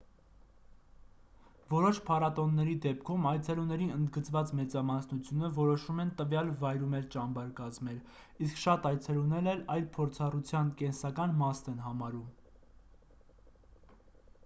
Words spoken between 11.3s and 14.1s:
մասն են համարում